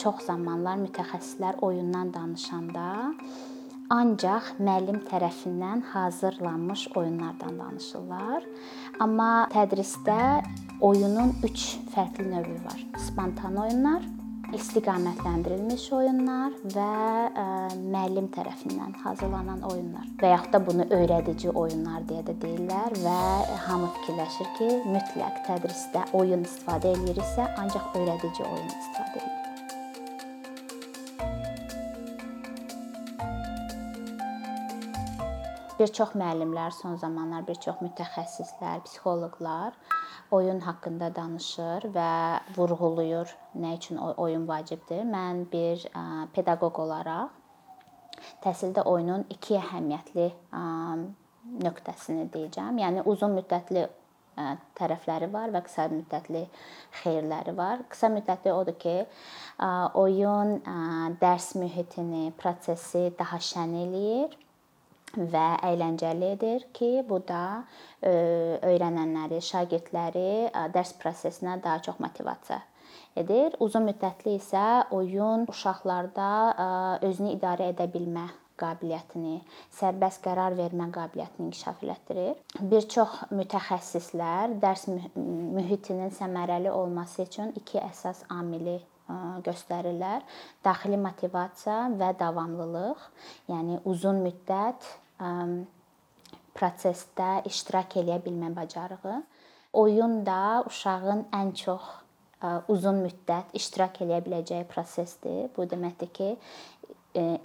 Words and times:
çox 0.00 0.24
zamanlar 0.30 0.78
mütəxəssislər 0.80 1.60
oyundan 1.66 2.12
danışanda 2.14 2.84
ancaq 3.90 4.54
müəllim 4.62 5.00
tərəfindən 5.10 5.82
hazırlanmış 5.92 6.86
oyunlardan 6.96 7.58
danışırlar. 7.58 8.46
Amma 9.02 9.48
tədrisdə 9.52 10.20
oyunun 10.80 11.34
3 11.42 11.66
fərqli 11.94 12.28
növü 12.30 12.56
var. 12.64 12.80
Spontan 13.06 13.58
oyunlar, 13.64 14.06
istiqamətləndirilmiş 14.56 15.84
oyunlar 15.94 16.54
və 16.74 16.86
ə, 17.42 17.44
müəllim 17.82 18.30
tərəfindən 18.34 18.96
hazırlanan 19.02 19.62
oyunlar 19.68 20.08
və 20.22 20.32
yaxud 20.34 20.54
da 20.54 20.62
bunu 20.66 20.86
öyrədici 20.96 21.52
oyunlar 21.52 22.06
deyə 22.10 22.24
də 22.30 22.38
deyirlər 22.44 22.96
və 23.04 23.18
hamı 23.66 23.92
fikirləşir 23.98 24.50
ki, 24.58 24.72
mütləq 24.96 25.44
tədrisdə 25.50 26.08
oyun 26.22 26.48
istifadə 26.48 26.96
eləyiriksə, 26.96 27.52
ancaq 27.62 27.94
öyrədici 28.00 28.48
oyun 28.48 28.74
istifadə 28.74 29.20
edirik. 29.20 29.39
Bir 35.80 35.88
çox 35.96 36.10
müəllimlər 36.12 36.74
son 36.76 36.98
zamanlar 37.00 37.46
bir 37.48 37.56
çox 37.56 37.78
mütəxəssislər, 37.80 38.82
psixoloqlar 38.84 39.72
oyun 40.36 40.58
haqqında 40.60 41.06
danışır 41.16 41.86
və 41.94 42.10
vurğulayır 42.56 43.30
nə 43.62 43.70
üçün 43.78 43.96
oyun 43.96 44.44
vacibdir. 44.48 45.06
Mən 45.08 45.46
bir 45.52 45.86
pedaqoq 46.34 46.82
olaraq 46.84 47.32
təhsildə 48.44 48.84
oyunun 48.84 49.24
iki 49.32 49.56
əhəmiyyətli 49.56 50.26
nöqtəsini 51.64 52.28
deyəcəm. 52.34 52.82
Yəni 52.84 53.06
uzun 53.14 53.32
müddətli 53.38 53.86
tərəfləri 54.76 55.30
var 55.32 55.56
və 55.56 55.64
qısa 55.64 55.88
müddətli 55.94 56.44
xeyirləri 57.00 57.56
var. 57.56 57.86
Qısa 57.88 58.12
müddətli 58.12 58.52
odur 58.52 58.76
ki, 58.84 58.94
oyun 60.04 60.54
dərs 61.24 61.54
mühitini, 61.56 62.34
prosesi 62.36 63.08
daha 63.18 63.40
şən 63.50 63.76
eləyir 63.86 64.36
və 65.16 65.46
əyləncəli 65.66 66.32
edir 66.36 66.66
ki, 66.76 66.90
bu 67.08 67.18
da 67.26 67.62
öyrənənləri, 68.02 69.40
şagirdləri 69.42 70.50
dərs 70.74 70.92
prosesinə 71.00 71.58
daha 71.62 71.80
çox 71.86 71.98
motivasiya 72.02 72.60
edir. 73.18 73.56
Uzun 73.62 73.88
müddətli 73.90 74.36
isə 74.38 74.66
oyun 74.94 75.48
uşaqlarda 75.50 76.28
özünü 77.06 77.34
idarə 77.36 77.70
edə 77.74 77.88
bilmə 77.90 78.28
qabiliyyətini, 78.60 79.38
sərbəst 79.72 80.20
qərar 80.24 80.52
vermə 80.58 80.90
qabiliyyətini 80.92 81.46
inkişaf 81.48 81.80
elətdirir. 81.86 82.34
Bir 82.60 82.84
çox 82.92 83.22
mütəxəssislər 83.32 84.58
dərs 84.60 84.84
mühitinin 85.16 86.12
səmərəli 86.12 86.68
olması 86.68 87.24
üçün 87.24 87.54
iki 87.56 87.80
əsas 87.80 88.26
amili 88.28 88.76
göstərirlər. 89.46 90.22
Daxili 90.64 90.98
motivasiya 91.00 91.90
və 92.00 92.12
davamlılıq, 92.20 93.06
yəni 93.50 93.80
uzun 93.84 94.22
müddət 94.24 94.86
prosesdə 96.56 97.30
iştirak 97.48 97.96
eləyə 98.00 98.20
bilmə 98.24 98.52
bacarığı. 98.56 99.20
Oyun 99.72 100.20
da 100.26 100.64
uşağın 100.66 101.26
ən 101.36 101.52
çox 101.54 101.82
uzun 102.72 103.02
müddət 103.04 103.52
iştirak 103.54 104.00
eləyə 104.02 104.22
biləcəyi 104.24 104.66
prosesdir. 104.68 105.50
Bu 105.56 105.68
deməkdir 105.70 106.10
ki, 106.16 106.30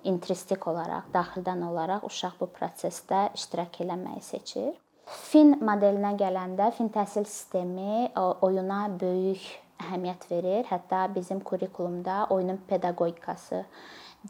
intristik 0.05 0.67
olaraq, 0.69 1.07
daxildən 1.13 1.63
olaraq 1.65 2.05
uşaq 2.05 2.35
bu 2.39 2.47
prosesdə 2.53 3.27
iştirak 3.33 3.79
eləməyi 3.81 4.21
seçir. 4.21 4.73
Fin 5.05 5.55
modelinə 5.61 6.15
gələndə 6.17 6.71
fin 6.73 6.89
təhsil 6.89 7.25
sistemi 7.29 8.09
oyuna 8.15 8.87
böyük 9.01 9.43
əhəmiyyət 9.83 10.27
verir. 10.31 10.65
Hətta 10.69 11.05
bizim 11.15 11.41
kurikulumda 11.43 12.25
oyunun 12.33 12.61
pedaqogikası 12.69 13.63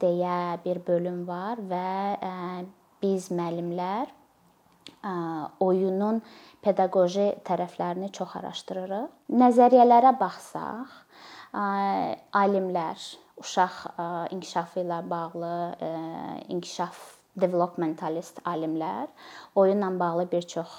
deyə 0.01 0.59
bir 0.65 0.81
bölüm 0.87 1.23
var 1.27 1.61
və 1.69 2.65
biz 3.01 3.29
müəllimlər 3.31 4.11
oyunun 5.61 6.21
pedaqoji 6.65 7.27
tərəflərini 7.45 8.11
çox 8.13 8.35
araşdırırıq. 8.39 9.11
Nəzəriyyələrə 9.37 10.15
baxsaq, 10.19 10.93
alimlər 12.35 13.01
uşaq 13.41 13.81
inkişafı 14.35 14.83
ilə 14.83 15.01
bağlı 15.09 15.53
inkişaf 16.49 17.14
developmentalist 17.35 18.39
alimlər 18.47 19.09
oyunla 19.55 19.89
bağlı 19.99 20.25
bir 20.31 20.47
çox 20.47 20.71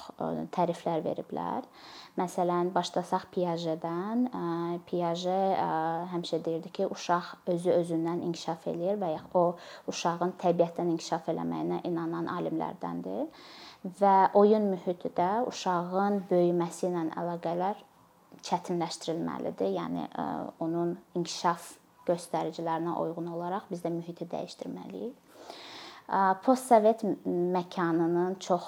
təriflər 0.56 1.04
veriblər. 1.04 1.66
Məsələn, 2.16 2.70
başlasaq 2.72 3.26
Piaget-dən. 3.34 4.26
Piaget 4.88 5.58
həmişə 6.12 6.40
deyirdi 6.44 6.72
ki, 6.78 6.88
uşaq 6.92 7.34
özü 7.52 7.74
özündən 7.80 8.22
inkişaf 8.28 8.68
eləyir 8.72 9.00
və 9.02 9.12
ya 9.12 9.22
o 9.36 9.44
uşağın 9.92 10.36
təbiətdən 10.40 10.94
inkişaf 10.94 11.28
eləməyinə 11.32 11.82
inanan 11.88 12.30
alimlərdəndir. 12.38 13.26
Və 14.00 14.14
oyun 14.34 14.70
mühiti 14.72 15.12
də 15.16 15.30
uşağın 15.50 16.22
böyüməsi 16.30 16.88
ilə 16.88 17.04
əlaqədar 17.20 17.84
çətinləşdirilməlidir. 18.48 19.76
Yəni 19.76 20.08
onun 20.64 20.96
inkişaf 21.18 21.74
göstəricilərinə 22.08 22.96
uyğun 23.02 23.28
olaraq 23.34 23.68
biz 23.70 23.84
də 23.84 23.92
mühiti 23.92 24.28
dəyişdirməliyik 24.30 25.25
postsovet 26.44 27.02
məkanının 27.26 28.36
çox 28.38 28.66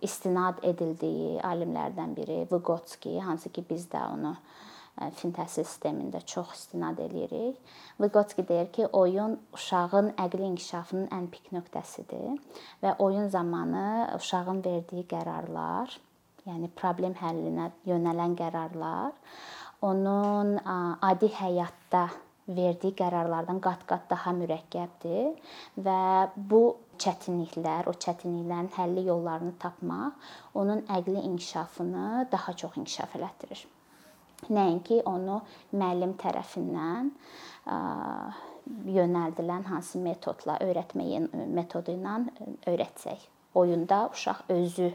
istinad 0.00 0.62
edildiyi 0.64 1.40
alimlərdən 1.44 2.14
biri 2.16 2.38
Vygotsky, 2.52 3.18
hansı 3.20 3.52
ki 3.52 3.64
biz 3.70 3.84
də 3.92 4.00
onu 4.14 4.32
fin 5.18 5.34
təhsil 5.36 5.66
sistemində 5.68 6.22
çox 6.24 6.54
istinad 6.56 6.98
eləyirik. 7.04 7.58
Vygotsky 8.00 8.46
deyir 8.48 8.70
ki, 8.72 8.86
oyun 8.96 9.36
uşağın 9.52 10.14
əqli 10.24 10.48
inkişafının 10.54 11.10
ən 11.12 11.28
pik 11.32 11.52
nöqtəsidir 11.52 12.38
və 12.82 12.96
oyun 13.04 13.28
zamanı 13.28 14.16
uşağın 14.16 14.64
verdiyi 14.64 15.04
qərarlar, 15.10 15.92
yəni 16.48 16.72
problem 16.80 17.16
həllinə 17.20 17.70
yönələn 17.84 18.38
qərarlar 18.40 19.12
onun 19.84 20.56
adi 21.02 21.28
həyatda 21.28 22.06
verdiyi 22.48 22.94
qərarlardan 22.98 23.58
qat-qat 23.62 24.06
daha 24.10 24.32
mürəkkəbdir 24.38 25.34
və 25.82 26.00
bu 26.36 26.62
çətinliklər, 27.02 27.88
o 27.90 27.92
çətinliklərin 27.92 28.70
həlli 28.76 29.06
yollarını 29.08 29.56
tapmaq 29.62 30.12
onun 30.54 30.84
əqli 30.98 31.24
inkişafını 31.30 32.26
daha 32.32 32.52
çox 32.52 32.76
inkişaf 32.80 33.16
elətdirir. 33.18 33.64
Nəinki 34.52 35.00
onu 35.08 35.40
müəllim 35.72 36.12
tərəfindən 36.20 37.10
yönəldilən 38.96 39.66
hansı 39.70 39.98
metodla, 40.02 40.58
öyrətmə 40.62 41.26
metodu 41.56 41.96
ilə 41.96 42.18
öyrətsək. 42.68 43.26
Oyunda 43.56 44.06
uşaq 44.12 44.44
özü 44.52 44.92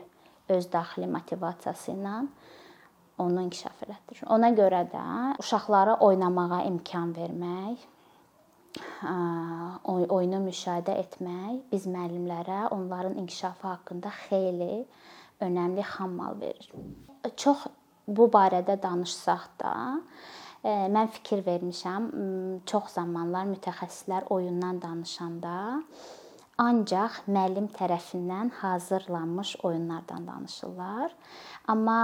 öz 0.51 0.67
daxili 0.71 1.07
motivasiyası 1.09 1.91
ilə 1.95 2.15
onu 3.21 3.45
inkişaf 3.47 3.83
elətdirir. 3.85 4.25
Ona 4.35 4.49
görə 4.57 4.83
də 4.91 5.05
uşaqlara 5.41 5.95
oynamağa 6.07 6.61
imkan 6.69 7.13
vermək, 7.15 7.87
oyunu 9.85 10.39
müşahidə 10.45 10.93
etmək 11.03 11.57
biz 11.71 11.87
müəllimlərə 11.91 12.69
onların 12.71 13.17
inkişafı 13.19 13.67
haqqında 13.67 14.11
xeyli 14.27 14.85
önəmli 15.41 15.83
xammal 15.93 16.39
verir. 16.39 16.71
Çox 17.35 17.65
bu 18.07 18.29
barədə 18.33 18.77
danışsaq 18.81 19.43
da, 19.61 19.73
mən 20.63 21.07
fikir 21.15 21.41
vermişəm, 21.45 22.09
çox 22.69 22.93
zamanlar 22.95 23.47
mütəxəssislər 23.49 24.29
oyundan 24.29 24.81
danışanda 24.81 25.55
ancaq 26.61 27.23
müəllim 27.27 27.67
tərəfindən 27.73 28.51
hazırlanmış 28.61 29.55
oyunlardan 29.65 30.27
danışırlar. 30.27 31.13
Amma 31.73 31.97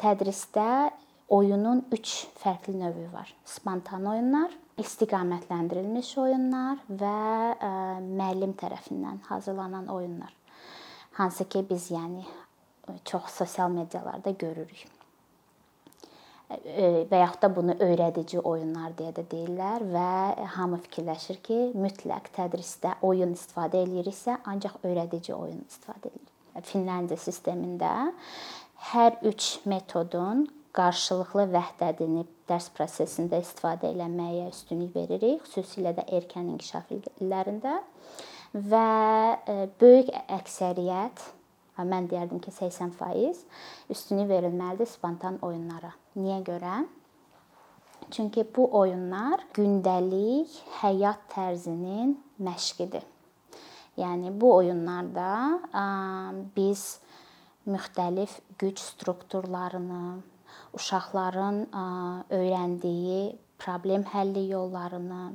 tədrisdə 0.00 0.90
oyunun 1.28 1.84
3 1.92 2.14
fərqli 2.40 2.78
növü 2.80 3.06
var. 3.12 3.32
Spontan 3.44 4.06
oyunlar, 4.08 4.52
istiqamətləndirilmiş 4.80 6.12
oyunlar 6.24 6.80
və 6.88 7.16
müəllim 8.08 8.56
tərəfindən 8.58 9.24
hazırlanan 9.28 9.90
oyunlar. 9.92 10.32
Hansı 11.18 11.48
ki 11.48 11.66
biz 11.70 11.90
yəni 11.90 12.24
çox 13.04 13.34
sosial 13.40 13.68
medialarda 13.74 14.30
görürük 14.30 14.97
və 16.48 17.20
yaxud 17.20 17.42
da 17.42 17.48
bunu 17.52 17.74
öyrədici 17.84 18.40
oyunlar 18.40 18.94
deyə 18.96 19.12
də 19.18 19.24
deyirlər 19.28 19.84
və 19.92 20.10
hamı 20.56 20.78
fikirləşir 20.86 21.42
ki, 21.44 21.58
mütləq 21.76 22.30
tədrisdə 22.36 22.94
oyun 23.04 23.34
istifadə 23.36 23.82
eləyiriksə, 23.84 24.38
ancaq 24.48 24.78
öyrədici 24.88 25.34
oyun 25.36 25.60
istifadə 25.68 26.08
edilir. 26.08 26.32
Finlandiya 26.64 27.20
sistemində 27.20 27.90
hər 28.92 29.20
üç 29.28 29.58
metodun 29.68 30.46
qarşılıqlı 30.74 31.44
vəhdədini 31.52 32.24
dərs 32.48 32.68
prosesində 32.74 33.40
istifadə 33.42 33.92
eləməyə 33.92 34.48
üstünlük 34.48 34.94
veririk, 34.96 35.44
xüsusilə 35.52 35.92
də 35.96 36.06
erkən 36.18 36.48
inkişaf 36.54 36.90
illərində 36.96 37.80
və 38.54 38.86
böyük 39.80 40.14
əksəriyyət 40.38 41.26
mən 41.84 42.08
deyərdim 42.10 42.40
ki, 42.42 42.50
80% 42.50 43.44
üstünlük 43.90 44.28
verilməlidir 44.30 44.88
spontan 44.90 45.38
oyunlara. 45.42 45.92
Niyə 46.16 46.40
görə? 46.46 46.80
Çünki 48.10 48.46
bu 48.56 48.64
oyunlar 48.78 49.42
gündəlik 49.54 50.54
həyat 50.80 51.26
tərzinin 51.34 52.16
məşqidir. 52.40 53.04
Yəni 53.98 54.30
bu 54.40 54.54
oyunlarda 54.54 55.30
biz 56.56 57.00
müxtəlif 57.68 58.38
güc 58.58 58.80
strukturlarını, 58.80 60.22
uşaqların 60.78 61.66
öyrəndiyi 62.30 63.36
problem 63.58 64.06
həlli 64.14 64.46
yollarını, 64.48 65.32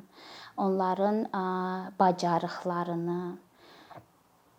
onların 0.58 1.26
bacarıqlarını, 2.00 3.38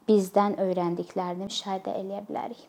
bizdən 0.09 0.59
öyrəndiklərini 0.63 1.49
müşahidə 1.49 1.95
eləyə 2.01 2.23
bilərik. 2.29 2.65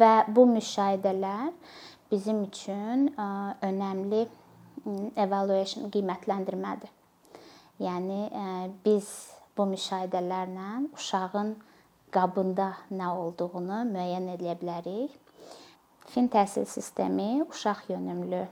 Və 0.00 0.14
bu 0.36 0.46
müşahidələr 0.50 1.52
bizim 2.10 2.42
üçün 2.46 3.10
önəmli 3.18 4.24
evaluation 5.16 5.90
qiymətləndirmədir. 5.92 6.90
Yəni 7.82 8.20
biz 8.84 9.08
bu 9.56 9.66
müşahidələrlə 9.70 10.68
uşağın 10.94 11.54
qabında 12.14 12.68
nə 12.94 13.08
olduğunu 13.18 13.84
müəyyən 13.90 14.28
edə 14.36 14.54
bilərik. 14.60 15.14
Fin 16.12 16.28
təhsil 16.30 16.68
sistemi 16.70 17.42
uşaq 17.48 17.88
yönümlü 17.88 18.44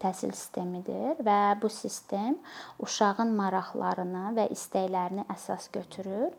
təhsil 0.00 0.32
sistemidir 0.36 1.18
və 1.26 1.38
bu 1.62 1.68
sistem 1.72 2.36
uşağın 2.82 3.34
maraqlarını 3.36 4.30
və 4.38 4.46
istəklərini 4.54 5.26
əsas 5.34 5.68
götürür 5.74 6.30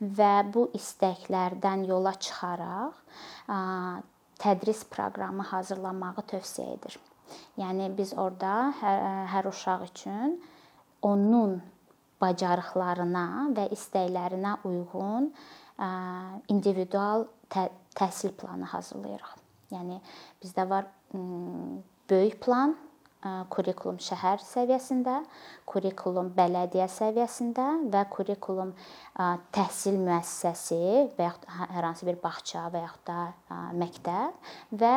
və 0.00 0.32
bu 0.54 0.68
istəklərdən 0.78 1.84
yola 1.90 2.14
çıxaraq 2.14 3.02
tədris 4.40 4.84
proqramı 4.88 5.44
hazırlamağı 5.50 6.24
tövsiyə 6.32 6.76
edir. 6.78 6.96
Yəni 7.60 7.90
biz 7.96 8.14
orada 8.18 8.70
hər, 8.80 9.02
hər 9.34 9.50
uşaq 9.50 9.84
üçün 9.90 10.38
onun 11.06 11.60
bacarıqlarına 12.20 13.26
və 13.56 13.68
istəklərinə 13.76 14.56
uyğun 14.68 15.30
individual 16.52 17.26
tə 17.52 17.68
təhsil 17.96 18.34
planı 18.36 18.68
hazırlayırıq. 18.72 19.36
Yəni 19.70 20.00
bizdə 20.42 20.66
var 20.68 20.88
böyük 22.10 22.40
plan, 22.42 22.74
kurikulum 23.22 23.98
şəhər 24.00 24.40
səviyyəsində, 24.40 25.18
kurikulum 25.68 26.30
bələdiyyə 26.36 26.86
səviyyəsində 26.88 27.66
və 27.92 28.04
kurikulum 28.14 28.72
təhsil 29.56 29.98
müəssisəsi 30.00 30.80
və 31.18 31.28
yaxud 31.28 31.46
hər 31.74 31.88
hansı 31.90 32.08
bir 32.08 32.20
bağça 32.22 32.64
və 32.72 32.84
yaxud 32.86 33.04
da 33.10 33.60
məktəb 33.76 34.80
və 34.82 34.96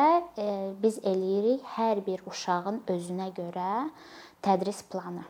biz 0.80 1.00
eləyirik 1.04 1.68
hər 1.76 2.00
bir 2.06 2.24
uşağın 2.30 2.82
özünə 2.96 3.30
görə 3.36 3.70
tədris 4.44 4.84
planı. 4.88 5.24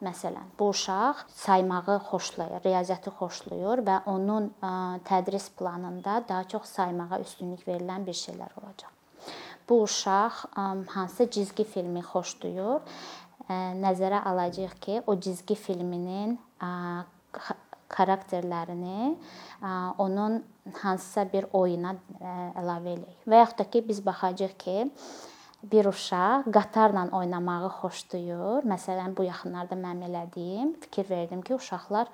Məsələn, 0.00 0.46
bu 0.58 0.70
uşaq 0.72 1.26
saymağı 1.36 1.98
xoşlayır, 2.08 2.62
riyaziyyatı 2.64 3.12
xoşlayır 3.18 3.82
və 3.84 3.98
onun 4.08 4.48
tədris 5.04 5.50
planında 5.58 6.22
daha 6.28 6.48
çox 6.48 6.72
saymağa 6.78 7.20
üstünlük 7.20 7.68
verilən 7.68 8.06
bir 8.06 8.16
şeylər 8.16 8.56
olacaq 8.62 8.99
bu 9.70 9.82
uşaq 9.82 10.32
hansı 10.94 11.30
cizgi 11.30 11.64
filmi 11.64 12.02
xoşlayır, 12.02 12.82
nəzərə 13.84 14.20
alacağıq 14.30 14.74
ki, 14.84 15.02
o 15.06 15.14
cizgi 15.20 15.54
filminin 15.54 16.38
xarakterlərini 17.90 19.16
onun 19.98 20.44
hansısa 20.82 21.24
bir 21.32 21.46
oyuna 21.52 21.94
əlavə 22.20 22.94
eləyək. 22.96 23.18
Və 23.26 23.42
yaxud 23.42 23.58
da 23.58 23.66
ki, 23.70 23.82
biz 23.88 24.02
baxacağıq 24.06 24.54
ki, 24.58 24.76
bir 25.72 25.86
uşaq 25.90 26.46
qatarla 26.54 27.08
oynamağı 27.18 27.70
xoşlayır. 27.80 28.66
Məsələn, 28.70 29.16
bu 29.16 29.26
yaxınlarda 29.26 29.76
mənim 29.78 30.06
elədiyim, 30.08 30.74
fikir 30.80 31.10
verdim 31.10 31.42
ki, 31.42 31.54
uşaqlar 31.54 32.10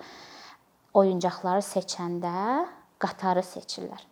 oyuncaqları 0.97 1.63
seçəndə 1.65 2.67
qatarı 2.99 3.45
seçirlər. 3.45 4.03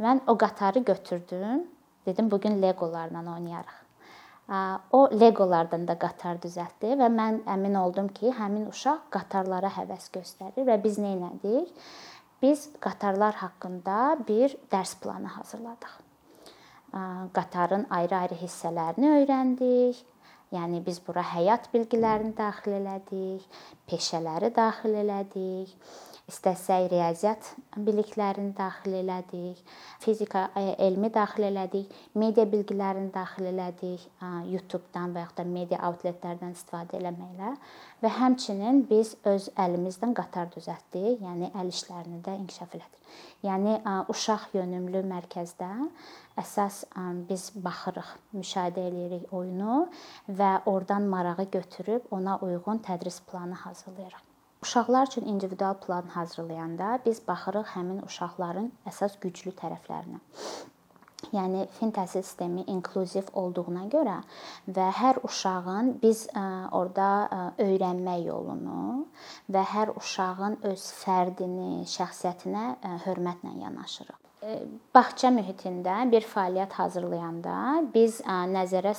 Mən 0.00 0.20
o 0.28 0.36
qatarı 0.38 0.84
götürdüm 0.84 1.64
Dedim 2.10 2.30
bu 2.30 2.40
gün 2.40 2.62
legolarla 2.62 3.18
oynayarıq. 3.34 3.78
O 4.92 5.00
legolardan 5.20 5.86
da 5.86 5.94
qatar 5.94 6.40
düzəltdi 6.42 6.96
və 6.98 7.06
mən 7.14 7.36
əmin 7.54 7.76
oldum 7.78 8.08
ki, 8.10 8.32
həmin 8.34 8.66
uşaq 8.72 9.04
qatarlara 9.14 9.70
həvəs 9.76 10.08
göstərir 10.16 10.66
və 10.66 10.74
biz 10.82 10.98
nə 10.98 11.12
etdik? 11.28 11.70
Biz 12.42 12.64
qatarlar 12.82 13.38
haqqında 13.44 14.18
bir 14.28 14.56
dərs 14.72 14.96
planı 14.98 15.30
hazırladıq. 15.36 15.94
Qatarın 17.38 17.86
ayrı-ayrı 17.90 18.40
hissələrini 18.42 19.14
öyrəndik. 19.20 20.02
Yəni 20.50 20.82
biz 20.86 20.98
bura 21.06 21.22
həyat 21.22 21.70
bilgilərini 21.70 22.34
daxil 22.34 22.80
elədik, 22.80 23.44
peşələri 23.86 24.50
daxil 24.56 24.98
elədik 25.04 25.76
istəsək 26.30 26.86
riyaziyyat 26.92 27.48
biliklərini 27.86 28.54
daxil 28.56 28.96
elədik, 29.00 29.58
fizika 30.02 30.46
e, 30.58 30.74
elmi 30.86 31.10
daxil 31.12 31.48
elədik, 31.50 31.90
media 32.14 32.46
bilgilərini 32.50 33.10
daxil 33.14 33.50
elədik, 33.50 34.06
YouTube-dan 34.50 35.14
və 35.16 35.24
ya 35.24 35.32
da 35.36 35.46
media 35.48 35.80
outletlərdən 35.88 36.54
istifadə 36.56 37.00
eləməklə 37.00 37.52
və 38.02 38.14
həmçinin 38.20 38.84
biz 38.90 39.16
öz 39.28 39.50
əlimizdən 39.66 40.14
qatar 40.18 40.48
düzəltdik, 40.54 41.20
yəni 41.24 41.52
əl 41.52 41.74
işlərini 41.74 42.22
də 42.26 42.38
inkişaf 42.44 42.78
elədik. 42.78 42.96
Yəni 43.44 43.78
uşaq 44.12 44.50
yönümlü 44.54 45.02
mərkəzdə 45.10 45.70
əsas 46.40 46.84
biz 47.28 47.50
baxırıq, 47.64 48.14
müşahidə 48.36 48.86
eləyirik 48.90 49.34
oyunu 49.34 49.84
və 50.40 50.52
oradan 50.70 51.10
marağı 51.10 51.50
götürüb 51.58 52.10
ona 52.14 52.38
uyğun 52.46 52.84
tədris 52.86 53.22
planı 53.26 53.58
hazırlayırıq. 53.66 54.29
Uşaqlar 54.62 55.06
üçün 55.06 55.26
individual 55.26 55.74
plan 55.74 56.02
hazırlayanda 56.02 56.98
biz 57.06 57.20
baxırıq 57.28 57.70
həmin 57.74 58.02
uşaqların 58.04 58.66
əsas 58.90 59.14
güclü 59.22 59.54
tərəflərinə. 59.56 60.18
Yəni 61.32 61.62
fin 61.78 61.92
təhsil 61.96 62.20
sistemi 62.26 62.64
inklüziv 62.68 63.30
olduğuna 63.42 63.86
görə 63.94 64.18
və 64.76 64.88
hər 64.98 65.20
uşağın 65.24 65.88
biz 66.02 66.26
orada 66.76 67.08
öyrənmə 67.64 68.16
yolunu 68.24 69.06
və 69.48 69.62
hər 69.74 69.92
uşağın 69.96 70.58
öz 70.72 70.84
fərdini, 71.04 71.86
şəxsiyyətinə 71.94 72.64
hörmətlə 73.06 73.54
yanaşırıq. 73.62 74.18
Bağça 74.94 75.32
mühitində 75.36 76.02
bir 76.12 76.28
fəaliyyət 76.34 76.76
hazırlayanda 76.82 77.56
biz 77.94 78.20
nəzərə 78.56 78.92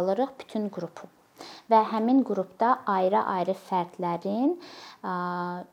alırıq 0.00 0.34
bütün 0.42 0.68
qrupu 0.74 1.10
və 1.70 1.82
həmin 1.92 2.22
qrupda 2.26 2.78
ayrı-ayrı 2.88 3.54
fərdlərin 3.68 4.54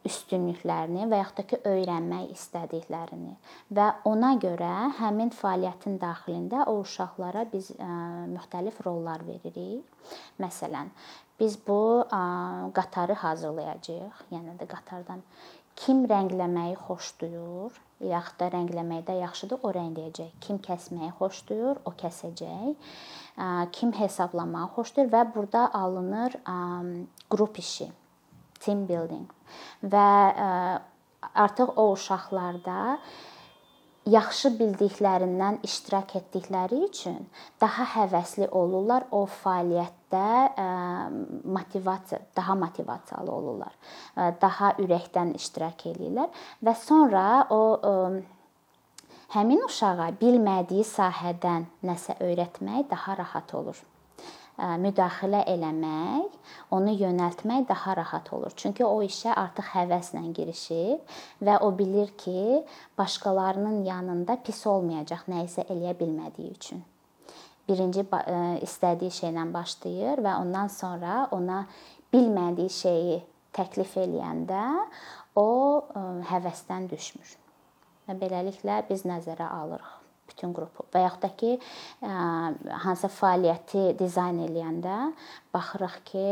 üstünlüklərini 0.06 1.08
və 1.12 1.22
yaxud 1.22 1.40
da 1.40 1.48
ki, 1.50 1.62
öyrənmək 1.72 2.32
istədiklərini 2.36 3.36
və 3.78 3.88
ona 4.12 4.36
görə 4.42 4.74
həmin 5.00 5.34
fəaliyyətin 5.36 5.98
daxilində 6.02 6.68
o 6.70 6.80
uşaqlara 6.84 7.48
biz 7.52 7.72
müxtəlif 7.80 8.82
rollar 8.86 9.26
veririk. 9.26 9.86
Məsələn, 10.42 10.92
biz 11.40 11.58
bu 11.68 12.08
qatarı 12.74 13.14
hazırlayacağıq. 13.14 14.24
Yəni 14.32 14.56
də 14.60 14.68
qatardan 14.72 15.22
kim 15.76 16.06
rəngləməyi 16.08 16.78
xoşlayır, 16.80 17.76
yaxud 18.08 18.40
da 18.40 18.48
rəngləməkdə 18.54 19.18
yaxşıdır, 19.20 19.60
o 19.68 19.72
rəngləyəcək. 19.76 20.32
Kim 20.40 20.62
kəsməyi 20.64 21.12
xoşlayır, 21.20 21.82
o 21.84 21.92
kəsəcək. 22.00 22.76
Kim 23.76 23.92
hesablamağı 23.98 24.70
xoşlayır 24.78 25.12
və 25.12 25.24
burada 25.36 25.68
alınır 25.74 26.38
qrup 27.30 27.60
işi, 27.60 27.90
team 28.64 28.88
building 28.88 29.28
və 29.84 30.08
artıq 31.36 31.76
o 31.76 31.92
uşaqlarda 31.92 32.98
yaxşı 34.10 34.52
bildiklərindən 34.60 35.60
iştirak 35.66 36.16
etdikləri 36.20 36.82
üçün 36.88 37.18
daha 37.62 37.86
həvəsli 37.96 38.48
olurlar. 38.52 39.08
O 39.12 39.26
fəaliyyətdə 39.26 40.28
motivasiya, 41.58 42.22
daha 42.38 42.56
motivasiyalı 42.56 43.32
olurlar. 43.32 43.74
Daha 44.42 44.76
ürəkdən 44.84 45.36
iştirak 45.40 45.88
eləyirlər. 45.92 46.30
Və 46.66 46.76
sonra 46.86 47.26
o 47.50 47.62
həmin 49.36 49.66
uşağa 49.66 50.14
bilmədiyi 50.22 50.86
sahədən 50.86 51.68
nəsə 51.84 52.20
öyrətmək 52.22 52.90
daha 52.94 53.18
rahat 53.24 53.54
olur 53.58 53.82
müdaxilə 54.58 55.42
eləmək, 55.52 56.32
onu 56.72 56.94
yönəltmək 56.96 57.68
daha 57.70 57.96
rahat 57.98 58.32
olur. 58.34 58.54
Çünki 58.56 58.86
o 58.86 59.02
işə 59.04 59.34
artıq 59.36 59.72
həvəslə 59.74 60.24
girişib 60.34 61.16
və 61.44 61.58
o 61.60 61.72
bilir 61.78 62.14
ki, 62.18 62.64
başqalarının 62.98 63.84
yanında 63.84 64.38
pis 64.44 64.66
olmayacaq 64.68 65.28
nə 65.32 65.44
isə 65.48 65.68
eləyə 65.68 65.96
bilmədiyi 66.00 66.52
üçün. 66.56 66.84
Birinci 67.68 68.06
istədiyi 68.64 69.12
şeylə 69.12 69.48
başlayır 69.54 70.22
və 70.24 70.38
ondan 70.42 70.70
sonra 70.70 71.28
ona 71.32 71.66
bilmədiyi 72.14 72.70
şeyi 72.70 73.20
təklif 73.56 73.98
eləyəndə 73.98 74.64
o 75.36 75.50
həvəsdən 76.32 76.88
düşmür. 76.92 77.38
Və 78.06 78.20
beləliklə 78.22 78.84
biz 78.90 79.08
nəzərə 79.10 79.50
alırıq 79.50 80.05
bütün 80.30 80.54
qrupu 80.56 80.88
və 80.94 81.04
yaxud 81.06 81.24
da 81.26 81.30
ki, 81.40 81.52
hansısa 82.86 83.12
fəaliyyəti 83.14 83.86
dizayn 84.00 84.42
eləyəndə 84.48 84.98
baxırıq 85.54 85.98
ki, 86.10 86.26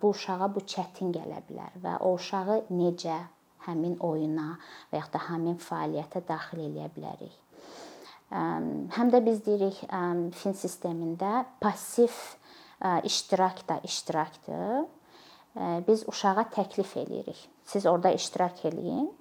bu 0.00 0.12
uşağa 0.14 0.50
bu 0.54 0.64
çətin 0.74 1.12
gələ 1.14 1.42
bilər 1.48 1.78
və 1.84 1.96
o 2.00 2.14
uşağı 2.18 2.64
necə 2.72 3.20
həmin 3.68 3.96
oyuna 4.04 4.54
və 4.92 5.00
yaxud 5.00 5.16
da 5.16 5.24
həmin 5.28 5.58
fəaliyyətə 5.62 6.24
daxil 6.28 6.64
eləyə 6.68 6.90
bilərik. 6.96 7.40
Həm 8.34 9.12
də 9.12 9.20
biz 9.24 9.44
deyirik 9.46 9.78
fin 10.34 10.56
sistemində 10.58 11.44
passiv 11.60 12.12
iştirak 13.04 13.68
da 13.68 13.78
iştirakdır. 13.84 14.86
Biz 15.86 16.08
uşağa 16.10 16.48
təklif 16.56 16.96
eləyirik. 16.98 17.38
Siz 17.64 17.86
orada 17.86 18.10
iştirak 18.10 18.64
eləyin. 18.64 19.12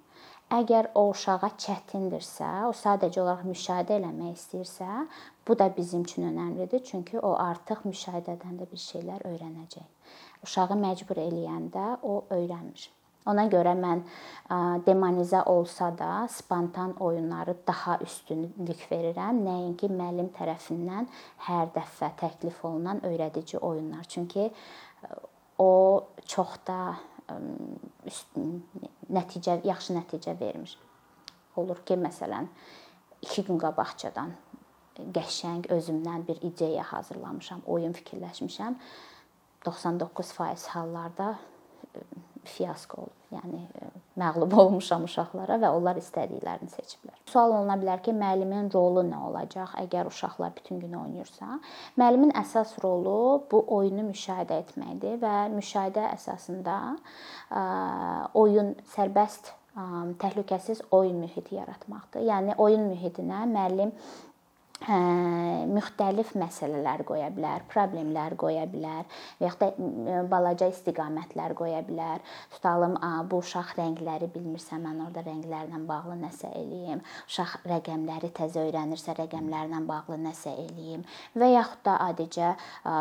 Əgər 0.54 0.92
o 1.00 1.08
uşağa 1.10 1.50
çətindirsə, 1.58 2.48
o 2.70 2.74
sadəcə 2.78 3.24
olaraq 3.24 3.46
müşahidə 3.50 3.96
eləmək 3.98 4.36
istəyirsə, 4.38 4.90
bu 5.48 5.56
da 5.58 5.70
bizim 5.74 6.04
üçün 6.06 6.28
əhəmiylidir, 6.30 6.84
çünki 6.86 7.18
o 7.18 7.32
artıq 7.42 7.82
müşahidədən 7.88 8.60
də 8.62 8.68
bir 8.70 8.82
şeylər 8.84 9.24
öyrənəcək. 9.32 9.88
Uşağı 10.46 10.78
məcbur 10.78 11.22
eləyəndə 11.24 11.86
o 12.06 12.20
öyrənmir. 12.36 12.86
Ona 13.32 13.46
görə 13.48 13.72
mən 13.80 14.04
demonizə 14.86 15.46
olsa 15.48 15.88
da 15.98 16.28
spontan 16.30 16.94
oyunları 17.00 17.56
daha 17.68 17.98
üstünlük 18.04 18.84
verirəm, 18.92 19.40
nəinki 19.48 19.88
müəllim 19.90 20.28
tərəfindən 20.36 21.08
hər 21.48 21.72
dəfə 21.74 22.12
təklif 22.20 22.60
olunan 22.68 23.00
öyrədici 23.08 23.58
oyunlar. 23.58 24.04
Çünki 24.04 24.52
o 25.58 26.04
çox 26.26 26.60
da 26.68 26.96
nəticə, 29.14 29.60
yaxşı 29.68 29.96
nəticə 29.98 30.36
vermir. 30.40 30.78
Olur 31.56 31.84
ki, 31.86 31.98
məsələn, 32.02 32.50
2 33.24 33.46
gün 33.48 33.60
qabaqcadan 33.62 34.34
qəşəng 35.16 35.70
özümdən 35.74 36.28
bir 36.28 36.42
ideya 36.46 36.84
hazırlamışam, 36.92 37.64
oyun 37.66 37.94
fikirləşmişəm. 37.98 38.76
99% 39.66 40.68
hallarda 40.76 41.40
fiasko 42.44 43.02
olub. 43.02 43.20
Yəni 43.32 43.62
məğlub 44.20 44.54
olmuşam 44.64 45.08
uşaqlara 45.08 45.58
və 45.62 45.72
onlar 45.74 45.98
istədiklərini 46.02 46.72
seçiblər. 46.74 47.16
Sual 47.30 47.56
oluna 47.56 47.78
bilər 47.82 48.04
ki, 48.06 48.14
müəllimin 48.18 48.70
rolu 48.74 49.06
nə 49.08 49.22
olacaq 49.30 49.76
əgər 49.82 50.10
uşaqlar 50.12 50.54
bütün 50.58 50.82
gün 50.84 50.94
oynayırsa? 51.00 51.60
Müəllimin 52.00 52.36
əsas 52.44 52.76
rolu 52.84 53.44
bu 53.52 53.64
oyunu 53.78 54.08
müşahidə 54.12 54.60
etməkdir 54.66 55.20
və 55.24 55.36
müşahidə 55.56 56.08
əsasında 56.14 56.78
oyun 58.44 58.76
sərbəst 58.96 59.54
təhlükəsiz 60.22 60.84
oyun 60.94 61.18
mühiti 61.24 61.56
yaratmaqdır. 61.56 62.22
Yəni 62.28 62.58
oyun 62.62 62.92
mühitinə 62.92 63.48
müəllim 63.50 63.94
hə, 64.84 65.00
müxtəlif 65.72 66.34
məsələlər 66.40 67.04
qoya 67.08 67.30
bilər, 67.34 67.64
problemlər 67.72 68.36
qoya 68.40 68.66
bilər 68.70 69.08
və 69.40 69.48
yaxud 69.48 69.64
da 69.64 70.22
balaca 70.32 70.68
istiqamətlər 70.72 71.56
qoya 71.58 71.82
bilər. 71.88 72.24
Tutalım, 72.56 72.98
bu 73.30 73.40
uşaq 73.44 73.76
rəngləri 73.80 74.30
bilmirsə, 74.34 74.80
mən 74.84 75.02
orada 75.06 75.24
rənglərlə 75.28 75.80
bağlı 75.88 76.18
nəsə 76.24 76.52
eləyim. 76.60 77.04
Uşaq 77.30 77.68
rəqəmləri 77.72 78.32
təzə 78.36 78.66
öyrənirsə, 78.68 79.16
rəqəmlərlə 79.22 79.84
bağlı 79.88 80.20
nəsə 80.28 80.56
eləyim 80.66 81.06
və 81.40 81.54
yaxud 81.54 81.86
da 81.88 81.98
adicə 82.10 82.54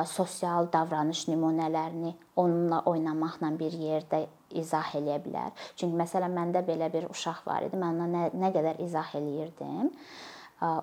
sosial 0.09 0.71
davranış 0.73 1.27
nümunələrini 1.33 2.15
onunla 2.37 2.83
oynamaqla 2.89 3.51
bir 3.59 3.75
yerdə 3.77 4.27
izah 4.57 4.95
eləyə 4.97 5.19
bilər. 5.25 5.51
Çünki 5.77 5.97
məsələn 5.99 6.33
məndə 6.37 6.63
belə 6.67 6.91
bir 6.93 7.09
uşaq 7.11 7.43
var 7.47 7.67
idi. 7.67 7.79
Mən 7.81 7.99
ona 7.99 8.09
nə, 8.13 8.29
nə 8.37 8.53
qədər 8.55 8.81
izah 8.85 9.15
eləyirdim 9.19 9.91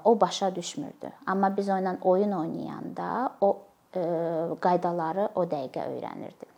o 0.04 0.22
başa 0.22 0.56
düşmürdü. 0.56 1.12
Amma 1.28 1.58
biz 1.58 1.70
onunla 1.70 1.98
oyun 2.02 2.32
oynayanda 2.32 3.30
o 3.42 3.58
e, 3.96 4.02
qaydaları 4.62 5.30
o 5.36 5.44
dəqiqə 5.44 5.86
öyrənirdi. 5.96 6.50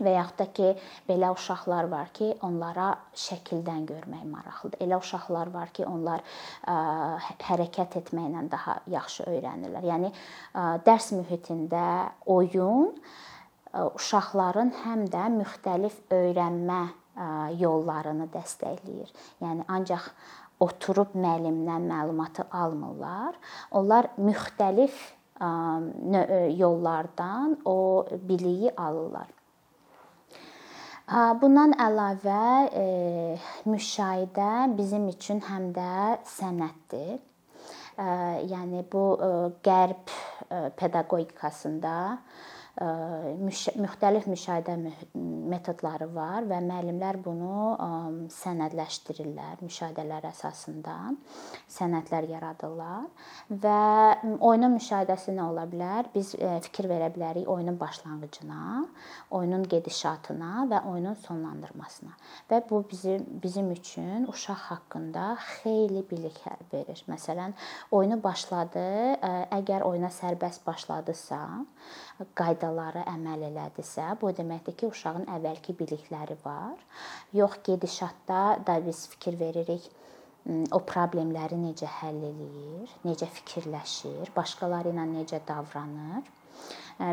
Və 0.00 0.14
yaxud 0.14 0.38
da 0.38 0.46
ki, 0.56 0.68
belə 1.08 1.28
uşaqlar 1.34 1.90
var 1.92 2.08
ki, 2.16 2.30
onlara 2.46 2.88
şəkildən 3.12 3.84
görmək 3.88 4.22
maraqlıdır. 4.30 4.80
Elə 4.86 5.00
uşaqlar 5.02 5.50
var 5.52 5.72
ki, 5.76 5.84
onlar 5.84 6.22
ə, 6.64 6.76
hərəkət 7.44 7.98
etməklə 8.00 8.46
daha 8.52 8.78
yaxşı 8.88 9.28
öyrənirlər. 9.28 9.84
Yəni 9.90 10.12
ə, 10.12 10.64
dərs 10.86 11.10
mühitində 11.18 11.84
oyun 12.24 12.94
ə, 12.94 13.90
uşaqların 13.90 14.72
həm 14.86 15.04
də 15.12 15.26
müxtəlif 15.36 16.00
öyrənmə 16.16 16.80
ə, 16.86 17.30
yollarını 17.60 18.30
dəstəkləyir. 18.32 19.12
Yəni 19.44 19.68
ancaq 19.68 20.08
oturub 20.60 21.14
müəllimdən 21.16 21.88
məlumatı 21.88 22.44
almırlar. 22.52 23.34
Onlar 23.70 24.10
müxtəlif 24.18 24.96
yollardan 26.56 27.58
o 27.64 28.06
biliyi 28.12 28.72
alırlar. 28.76 29.28
Bundan 31.42 31.72
əlavə 31.74 32.68
e, 32.70 32.84
müşahidə 33.66 34.76
bizim 34.78 35.08
üçün 35.10 35.40
həm 35.42 35.72
də 35.74 35.94
sənətdir. 36.36 37.18
Yəni 38.52 38.84
bu 38.92 39.02
qərb 39.66 40.12
pedaqogikasında 40.78 41.96
müxtəlif 42.78 44.28
müşahidə 44.30 44.76
metodları 45.50 46.06
var 46.14 46.46
və 46.48 46.60
müəllimlər 46.64 47.18
bunu 47.24 48.28
sənədləşdirirlər. 48.32 49.60
Müşahidələr 49.64 50.28
əsasında 50.30 50.96
sənədlər 51.70 52.28
yaradırlar 52.30 53.08
və 53.50 53.80
oyunun 54.38 54.76
müşahidəsi 54.78 55.34
nə 55.36 55.48
ola 55.50 55.66
bilər? 55.70 56.08
Biz 56.14 56.36
fikir 56.68 56.88
verə 56.90 57.10
bilərik 57.14 57.48
oyunun 57.50 57.80
başlanğıcına, 57.80 58.86
oyunun 59.30 59.66
gedişatına 59.68 60.66
və 60.70 60.84
oyunun 60.92 61.18
sonlandırmasına. 61.26 62.14
Və 62.50 62.62
bu 62.70 62.84
bizim 62.90 63.26
bizim 63.42 63.70
üçün 63.70 64.26
uşaq 64.28 64.60
haqqında 64.70 65.36
xeyli 65.40 66.04
bilik 66.10 66.38
verir. 66.72 67.04
Məsələn, 67.08 67.52
oyunu 67.90 68.22
başladı, 68.22 68.84
əgər 69.58 69.82
oyuna 69.82 70.10
sərbəst 70.14 70.66
başladısa, 70.66 71.40
qaydalara 72.38 73.04
əməl 73.14 73.46
elədisə, 73.50 74.06
bu 74.20 74.32
deməkdir 74.36 74.76
ki, 74.80 74.90
uşağın 74.92 75.28
əvvəlki 75.36 75.76
bilikləri 75.78 76.36
var. 76.44 76.76
Yox, 77.36 77.60
gedişatda 77.66 78.42
da 78.66 78.76
biz 78.86 79.06
fikir 79.14 79.38
veririk 79.40 79.88
o 80.72 80.80
problemləri 80.92 81.58
necə 81.60 81.88
həll 82.00 82.20
eləyir, 82.30 82.92
necə 83.04 83.28
fikirləşir, 83.38 84.32
başqaları 84.36 84.92
ilə 84.94 85.06
necə 85.14 85.40
davranır. 85.48 86.28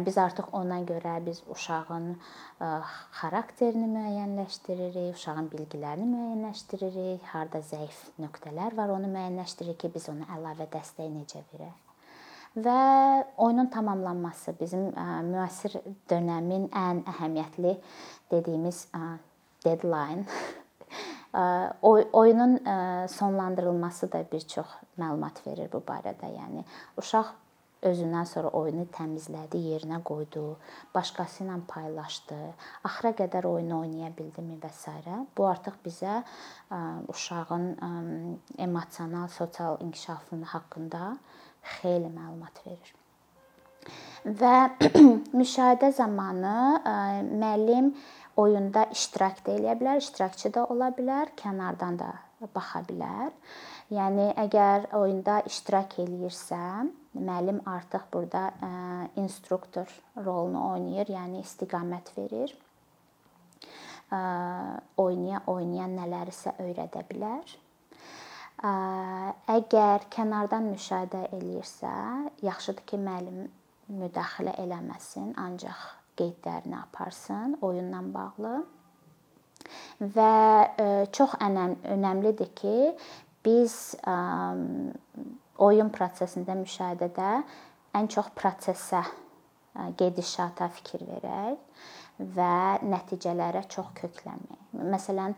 Biz 0.03 0.17
artıq 0.19 0.49
ona 0.59 0.81
görə 0.83 1.13
biz 1.23 1.39
uşağın 1.53 2.09
xarakterini 3.21 3.87
müəyyənləşdiririk, 3.93 5.15
uşağın 5.15 5.47
bilgilərini 5.53 6.09
müəyyənləşdiririk, 6.11 7.27
harda 7.31 7.63
zəif 7.71 8.03
nöqtələr 8.19 8.75
var, 8.79 8.95
onu 8.99 9.11
müəyyənləşdiririk 9.15 9.83
ki, 9.85 9.93
biz 9.95 10.09
ona 10.11 10.27
əlavə 10.35 10.67
dəstək 10.75 11.13
necə 11.15 11.45
verək 11.53 11.86
və 12.57 13.23
oyunun 13.37 13.67
tamamlanması 13.73 14.55
bizim 14.59 14.89
müasir 15.29 15.77
dövrün 16.09 16.69
ən 16.73 17.03
əhəmiyyətli 17.13 17.75
dediyimiz 18.31 18.87
deadline 19.65 20.25
oyunun 22.13 22.57
sonlandırılması 23.07 24.11
da 24.11 24.25
bir 24.31 24.39
çox 24.39 24.65
məlumat 24.97 25.43
verir 25.47 25.69
bu 25.73 25.83
barədə. 25.85 26.31
Yəni 26.33 26.63
uşaq 26.97 27.35
özündən 27.85 28.25
sonra 28.25 28.49
oyunu 28.57 28.87
təmizlədi, 28.93 29.59
yerinə 29.71 29.99
qoydu, 30.05 30.55
başqası 30.95 31.43
ilə 31.43 31.59
paylaşdı, 31.69 32.37
axıra 32.87 33.11
qədər 33.19 33.45
oyunu 33.45 33.81
oynaya 33.83 34.09
bildimi 34.17 34.57
və 34.63 34.71
s. 34.73 34.93
Bu 35.37 35.45
artıq 35.47 35.77
bizə 35.85 36.23
uşağın 37.13 37.67
emosional, 38.57 39.27
sosial 39.27 39.77
inkişafı 39.81 40.41
haqqında 40.43 41.17
xeyli 41.77 42.09
məlumat 42.11 42.63
verir. 42.65 42.93
Və 44.27 44.55
müşahidə 45.39 45.91
zamanı 45.95 46.55
e, 46.83 46.95
müəllim 47.27 47.91
oyunda 48.37 48.85
iştirak 48.93 49.43
da 49.45 49.53
eləyə 49.55 49.75
bilər, 49.79 50.01
iştirakçı 50.03 50.53
da 50.53 50.65
ola 50.73 50.89
bilər, 50.97 51.31
kənardan 51.39 51.99
da 52.01 52.11
baxa 52.53 52.83
bilər. 52.89 53.31
Yəni 53.93 54.33
əgər 54.43 54.89
oyunda 54.97 55.39
iştirak 55.47 55.95
eləyirsə, 56.03 56.59
müəllim 57.15 57.61
artıq 57.71 58.09
burada 58.13 58.49
ə, 58.51 58.69
e, 58.69 59.21
instruktor 59.23 59.87
rolunu 60.25 60.65
oynayır, 60.73 61.13
yəni 61.15 61.41
istiqamət 61.45 62.11
verir. 62.17 62.51
Ə, 64.11 64.19
e, 64.19 64.19
oynaya 65.01 65.41
oynaya 65.47 65.87
nələrisə 65.93 66.57
öyrədə 66.65 67.05
bilər. 67.07 67.57
Əgər 68.57 70.07
kənardan 70.09 70.71
müşahidə 70.71 71.27
eləyirsə, 71.35 71.91
yaxşıdır 72.41 72.85
ki, 72.89 72.97
müəllim 72.97 73.43
müdaxilə 73.99 74.55
eləməsin, 74.63 75.35
ancaq 75.37 75.83
qeydlərini 76.17 76.73
aparsın 76.79 77.53
oyunla 77.61 78.01
bağlı. 78.15 78.55
Və 80.17 81.05
çox 81.13 81.37
önəmlidir 81.37 82.49
ki, 82.57 82.97
biz 83.45 83.77
oyun 85.57 85.93
prosesində 85.93 86.57
müşahidədə 86.57 87.29
ən 87.93 88.09
çox 88.09 88.33
prosesə, 88.37 89.03
gedişata 90.01 90.71
fikir 90.73 91.05
verək 91.05 91.61
və 92.17 92.81
nəticələrə 92.81 93.61
çox 93.69 93.91
köklənmək. 93.99 94.63
Məsələn, 94.77 95.33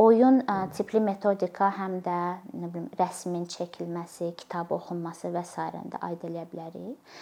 oyun 0.00 0.40
tipli 0.76 1.00
metodika 1.00 1.68
həm 1.76 1.98
də 2.04 2.16
nə 2.56 2.70
bilim 2.72 2.88
rəsmin 2.98 3.44
çəkilməsi, 3.52 4.32
kitab 4.40 4.72
oxunması 4.72 5.30
və 5.32 5.44
s-də 5.44 6.00
aid 6.08 6.24
eləyə 6.28 6.46
bilərik. 6.50 7.14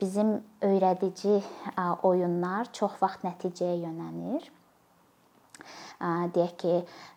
Bizim 0.00 0.36
öyrədici 0.66 1.40
oyunlar 2.06 2.70
çox 2.72 2.98
vaxt 3.02 3.26
nəticəyə 3.26 3.76
yönəlir. 3.84 4.50
Deyək 6.34 6.56
ki, 6.62 6.74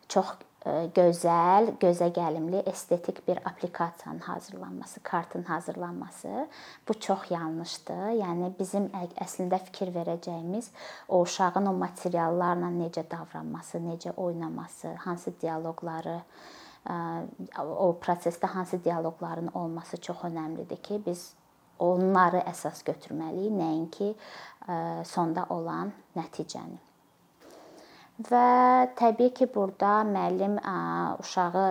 çox 0.09 0.37
gözəl, 0.65 1.69
gözəgəlimli, 1.79 2.63
estetik 2.69 3.27
bir 3.27 3.37
applikasiyanın 3.37 4.19
hazırlanması, 4.19 4.99
kartın 4.99 5.43
hazırlanması 5.43 6.47
bu 6.87 6.93
çox 6.99 7.31
yanlışdır. 7.31 8.19
Yəni 8.19 8.51
bizim 8.59 8.89
əslində 9.15 9.59
fikir 9.63 9.93
verəcəyimiz 9.95 10.67
o 11.07 11.21
uşağın 11.21 11.71
o 11.71 11.73
materiallarla 11.73 12.73
necə 12.75 13.05
davranması, 13.11 13.77
necə 13.77 14.15
oynaması, 14.15 14.93
hansı 15.05 15.33
dialoqları 15.41 16.19
o 17.59 17.95
prosesdə 18.01 18.47
hansı 18.47 18.83
dialoqların 18.83 19.51
olması 19.53 20.01
çox 20.01 20.27
əhəmiylidir 20.27 20.81
ki, 20.83 21.01
biz 21.05 21.33
onları 21.79 22.43
əsas 22.51 22.83
götürməliyik, 22.83 23.55
nəinki 23.55 24.13
sonda 25.07 25.45
olan 25.49 25.91
nəticəni. 26.15 26.88
Və 28.19 28.91
təbii 28.99 29.31
ki, 29.31 29.45
burada 29.47 30.01
müəllim 30.03 30.57
uşağı 31.23 31.67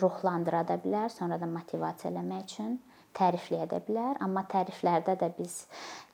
ruhlandıra 0.00 0.62
da 0.64 0.78
bilər, 0.80 1.10
sonra 1.12 1.36
da 1.36 1.44
motivasiya 1.44 2.08
eləmək 2.08 2.46
üçün 2.46 2.78
tərifləyə 3.18 3.66
də 3.68 3.82
bilər, 3.84 4.16
amma 4.24 4.46
təriflərdə 4.48 5.18
də 5.20 5.28
biz 5.36 5.66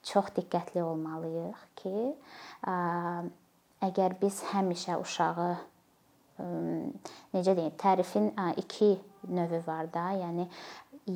çox 0.02 0.32
diqqətli 0.34 0.82
olmalıyıq 0.82 1.62
ki, 1.78 1.94
əgər 3.86 4.18
biz 4.18 4.42
həmişə 4.50 4.98
uşağı 5.04 5.48
necə 7.36 7.54
deyim, 7.54 7.74
tərifin 7.78 8.32
iki 8.58 8.96
növü 9.30 9.62
var 9.68 9.86
da, 9.94 10.08
yəni 10.18 10.48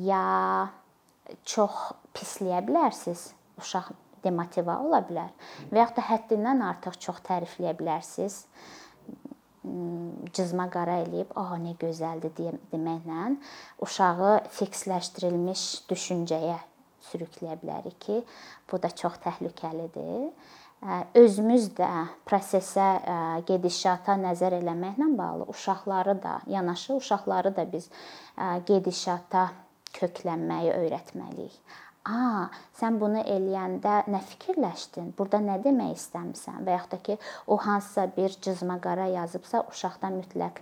ya 0.07 0.69
çox 1.43 1.89
pisləyə 2.15 2.63
bilərsiz, 2.69 3.33
uşaq 3.59 3.91
demotiva 4.23 4.79
ola 4.83 5.01
bilər 5.07 5.31
və 5.71 5.83
yaxud 5.83 5.99
da 5.99 6.07
həddindən 6.09 6.63
artıq 6.69 6.99
çox 7.07 7.21
tərifləyə 7.27 7.75
bilərsiniz. 7.79 8.45
Cızma 10.33 10.69
qara 10.71 11.01
eləyib, 11.03 11.33
"A, 11.35 11.57
nə 11.59 11.75
gözəldir" 11.77 12.31
deyə 12.37 12.53
deməklə 12.71 13.35
uşağı 13.85 14.31
fiksləşdirilmiş 14.55 15.63
düşüncəyə 15.89 16.57
sürükləyə 17.09 17.57
bilərik 17.61 17.99
ki, 17.99 18.23
bu 18.71 18.81
da 18.81 18.89
çox 18.89 19.19
təhlükəlidir. 19.25 20.31
Özümüz 21.13 21.73
də 21.75 21.89
prosesə, 22.25 22.87
gedişata 23.47 24.15
nəzər 24.15 24.55
eləməklə 24.61 25.09
bağlı 25.17 25.49
uşaqları 25.51 26.15
da, 26.23 26.39
yanaşı 26.47 26.93
uşaqları 26.93 27.55
da 27.55 27.65
biz 27.71 27.89
gedişata 28.65 29.49
köklənməyi 29.93 30.71
öyrətməliyik. 30.77 31.59
A, 32.07 32.47
sən 32.79 32.99
bunu 33.01 33.19
eləyəndə 33.27 33.95
nə 34.07 34.21
fikirləşdin? 34.31 35.11
Burada 35.17 35.41
nə 35.43 35.57
demək 35.63 35.97
istəmisən? 35.97 36.61
Və 36.65 36.77
yaxud 36.77 36.93
da 36.93 36.99
ki, 37.03 37.17
o 37.47 37.57
hansısa 37.59 38.07
bir 38.15 38.37
cızma 38.41 38.79
qara 38.81 39.09
yazıbsa, 39.11 39.65
uşaqdan 39.71 40.15
mütləq 40.21 40.61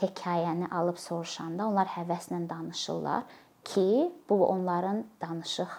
hekayəni 0.00 0.70
alıb 0.72 0.96
soruşanda 1.02 1.66
onlar 1.68 1.92
həvəslə 1.92 2.40
danışırlar 2.48 3.22
ki, 3.64 4.12
bu 4.30 4.46
onların 4.46 5.04
danışıq 5.20 5.76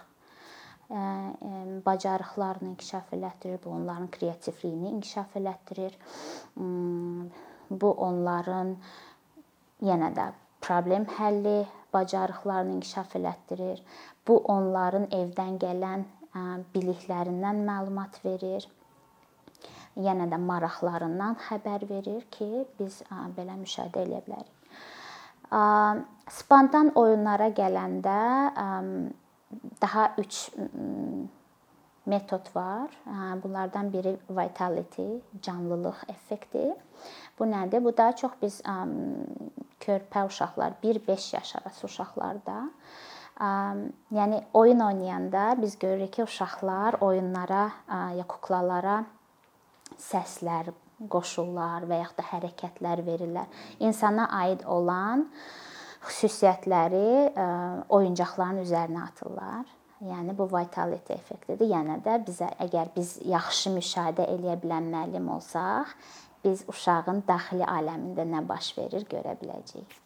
bacarıqlarını 1.85 2.69
inkişaf 2.69 3.13
elətdirir, 3.13 3.59
bu 3.65 3.69
onların 3.69 4.07
kreativliyini 4.11 4.89
inkişaf 4.89 5.35
elətdirir. 5.35 5.97
Bu 7.69 7.91
onların 7.91 8.75
yenə 9.85 10.09
də 10.15 10.31
problem 10.61 11.05
həlli 11.17 11.65
bacarıqlarını 11.93 12.77
inkişaf 12.77 13.15
elətdirir. 13.15 13.79
Bu 14.27 14.37
onların 14.53 15.07
evdən 15.15 15.57
gələn 15.61 16.05
biliklərindən 16.73 17.63
məlumat 17.65 18.19
verir. 18.25 18.67
Yenə 19.99 20.29
də 20.31 20.37
maraqlarından 20.39 21.35
xəbər 21.47 21.87
verir 21.89 22.23
ki, 22.31 22.65
biz 22.79 23.01
belə 23.37 23.57
müşahidə 23.59 24.05
edə 24.05 24.21
bilərik. 24.27 24.55
Spontan 26.29 26.91
oyunlara 26.95 27.49
gələndə 27.57 28.19
daha 29.81 30.05
3 30.21 30.43
metod 32.09 32.49
var. 32.55 32.89
Bunlardan 33.43 33.93
biri 33.93 34.17
vitality, 34.29 35.19
canlılıq 35.41 36.03
effekti. 36.09 36.75
Bu 37.39 37.45
nədir? 37.47 37.83
Bu 37.83 37.95
daha 37.97 38.15
çox 38.15 38.31
biz 38.41 38.61
körpə 39.85 40.25
uşaqlar 40.27 40.73
1-5 40.83 41.35
yaş 41.35 41.55
arası 41.55 41.87
uşaqlarda 41.87 42.63
Yəni 44.11 44.41
oyun 44.53 44.79
oynayanda 44.79 45.55
biz 45.61 45.79
görürük 45.79 46.13
ki, 46.13 46.23
uşaqlar 46.23 46.97
oyunlara 46.99 47.71
ya 48.17 48.25
kuklalara 48.27 49.05
səslər 49.95 50.73
qoşurlar 51.07 51.87
və 51.87 52.01
yaxud 52.01 52.19
da 52.19 52.25
hərəkətlər 52.33 53.05
verirlər. 53.07 53.47
İnsana 53.79 54.27
aid 54.41 54.65
olan 54.67 55.29
xüsusiyyətləri 56.03 57.31
oyuncaqların 57.87 58.59
üzərinə 58.65 59.05
atırlar. 59.07 59.63
Yəni 59.99 60.37
bu 60.37 60.47
vitality 60.47 61.13
effektidir. 61.13 61.67
Yəni 61.73 61.99
də 62.05 62.21
bizə 62.27 62.47
əgər 62.63 62.93
biz 62.95 63.17
yaxşı 63.27 63.73
müşahidə 63.75 64.29
eləyə 64.31 64.55
bilən 64.61 64.87
müəllim 64.93 65.27
olsaq, 65.33 65.91
biz 66.43 66.63
uşağın 66.71 67.25
daxili 67.27 67.67
aləmində 67.67 68.23
nə 68.23 68.45
baş 68.47 68.71
verir 68.77 69.03
görə 69.11 69.35
biləcəyik 69.41 69.99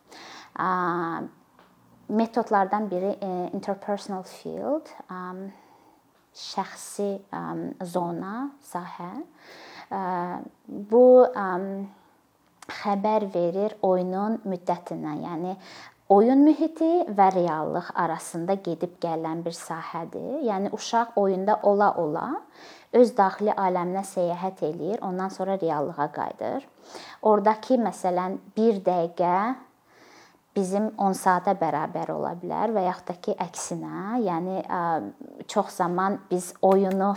metodlardan 2.10 2.91
biri 2.91 3.17
e, 3.21 3.49
interpersonal 3.53 4.23
field, 4.23 4.89
şəxsi 6.34 7.10
zona, 7.86 8.36
sahə. 8.65 9.12
Bu 10.67 11.06
xəbər 12.79 13.27
verir 13.34 13.75
oyunun 13.86 14.39
müddətindən, 14.47 15.23
yəni 15.27 15.56
oyun 16.13 16.45
mühiti 16.45 16.91
və 17.17 17.28
reallıq 17.34 17.89
arasında 17.97 18.58
gedib 18.65 18.99
gələn 19.02 19.41
bir 19.45 19.56
sahədir. 19.58 20.43
Yəni 20.45 20.69
uşaq 20.78 21.17
oyunda 21.17 21.58
ola-ola 21.63 22.28
öz 22.93 23.13
daxili 23.17 23.54
aləminə 23.58 24.04
səyahət 24.06 24.62
eləyir, 24.67 25.02
ondan 25.02 25.34
sonra 25.34 25.58
reallığa 25.62 26.08
qayıdır. 26.13 26.67
Oradakı 27.21 27.80
məsələn 27.82 28.38
1 28.58 28.82
dəqiqə 28.86 29.38
bizim 30.56 30.91
10 31.02 31.17
saata 31.17 31.58
bərabər 31.58 32.13
ola 32.13 32.36
bilər 32.38 32.76
və 32.76 32.86
yaxud 32.86 33.10
da 33.10 33.17
ki, 33.26 33.38
əksinə, 33.47 34.21
yəni 34.28 34.62
çox 35.49 35.80
zaman 35.82 36.19
biz 36.30 36.54
oyunu 36.62 37.13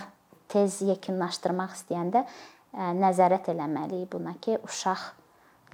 tez 0.48 0.80
yekunlaşdırmaq 0.88 1.76
istəyəndə 1.76 2.24
nəzarət 3.02 3.52
eləməliyik 3.52 4.14
buna 4.16 4.38
ki, 4.40 4.56
uşaq 4.64 5.10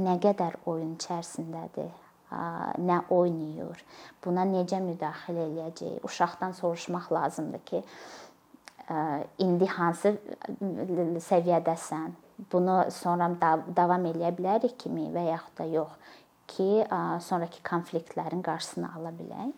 nə 0.02 0.18
qədər 0.22 0.58
oyun 0.66 0.96
içərisindədir, 0.96 1.92
nə 2.32 2.98
oynayır, 3.12 3.84
buna 4.24 4.44
necə 4.48 4.78
müdaxilə 4.80 5.46
eləyəcək. 5.50 5.98
Uşaqdan 6.06 6.52
soruşmaq 6.56 7.12
lazımdır 7.12 7.64
ki, 7.68 7.82
indi 9.44 9.66
hansı 9.66 10.16
səviyyədəsən? 11.28 12.14
Bunu 12.52 12.78
sonra 12.90 13.28
davam 13.76 14.06
eləyə 14.08 14.32
bilərik 14.38 14.78
kimi 14.80 15.10
və 15.14 15.28
yaxud 15.28 15.58
da 15.60 15.66
yox 15.70 15.92
ki, 16.52 16.70
sonrakı 17.22 17.60
konfliktlərin 17.68 18.42
qarşısını 18.42 18.88
ala 18.96 19.12
bilək. 19.18 19.52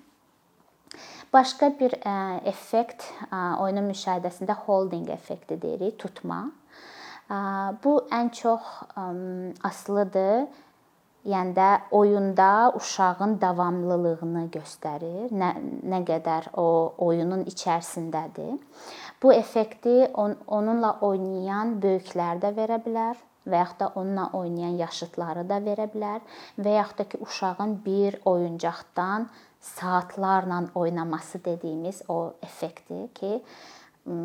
Başqa 1.33 1.71
bir 1.81 1.97
effekt 2.47 3.07
oyunun 3.33 3.89
müşahidəsində 3.91 4.55
holding 4.67 5.09
effekti 5.11 5.57
deyirik, 5.63 5.97
tutma. 5.99 6.45
Bu 7.85 7.97
ən 8.13 8.31
çox 8.37 8.63
asılıdır. 9.65 10.47
Yəni 11.25 11.55
də 11.57 11.69
oyunda 11.91 12.73
uşağın 12.77 13.39
davamlılığını 13.41 14.43
göstərir. 14.53 15.31
Nə 15.33 15.55
nə 15.89 16.01
qədər 16.05 16.51
o 16.61 16.67
oyunun 17.07 17.47
içərisindədir. 17.49 18.59
Bu 19.23 19.33
effekti 19.33 20.11
on, 20.15 20.37
onunla 20.47 20.99
oynayan 21.01 21.79
böyüklər 21.81 22.43
də 22.43 22.51
verə 22.59 22.77
bilər 22.85 23.17
və 23.49 23.63
yaxud 23.63 23.81
da 23.81 23.89
onunla 23.95 24.27
oynayan 24.37 24.77
yaşıdları 24.83 25.47
da 25.49 25.63
verə 25.65 25.89
bilər 25.95 26.21
və 26.59 26.77
yaxud 26.77 26.99
da 26.99 27.09
ki, 27.09 27.23
uşağın 27.25 27.73
bir 27.87 28.21
oyuncaqdan 28.25 29.29
saatlarla 29.61 30.65
oynaması 30.75 31.45
dediyimiz 31.45 32.03
o 32.09 32.35
effekti 32.43 33.09
ki, 33.15 33.43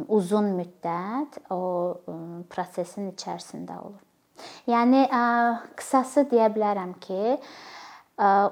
uzun 0.07 0.51
müddət 0.59 1.39
o 1.49 1.63
prosesin 2.51 3.13
içərisində 3.13 3.79
olur. 3.79 4.08
Yəni 4.69 5.05
qısası 5.79 6.27
deyə 6.31 6.49
bilərəm 6.55 6.95
ki, 7.03 7.37